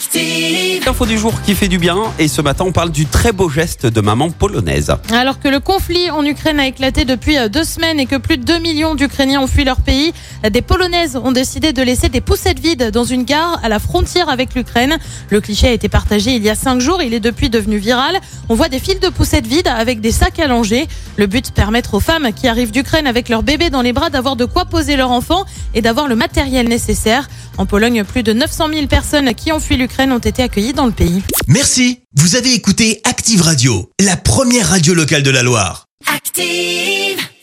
[0.00, 0.88] Active.
[0.88, 3.50] Info du jour qui fait du bien et ce matin on parle du très beau
[3.50, 4.96] geste de maman polonaise.
[5.12, 8.38] Alors que le conflit en Ukraine a éclaté depuis euh, deux semaines et que plus
[8.38, 10.14] de 2 millions d'Ukrainiens ont fui leur pays,
[10.50, 14.30] des Polonaises ont décidé de laisser des poussettes vides dans une gare à la frontière
[14.30, 14.96] avec l'Ukraine.
[15.28, 18.18] Le cliché a été partagé il y a cinq jours, il est depuis devenu viral.
[18.48, 20.88] On voit des fils de poussettes vides avec des sacs allongés.
[21.18, 24.34] Le but, permettre aux femmes qui arrivent d'Ukraine avec leur bébé dans les bras d'avoir
[24.34, 25.44] de quoi poser leur enfant
[25.74, 27.28] et d'avoir le matériel nécessaire.
[27.58, 30.86] En Pologne, plus de 900 000 personnes qui ont fui l'Ukraine ont été accueillies dans
[30.86, 31.22] le pays.
[31.46, 35.86] Merci, vous avez écouté Active Radio, la première radio locale de la Loire.
[36.06, 37.30] Active.